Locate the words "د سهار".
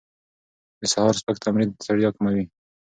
0.79-1.13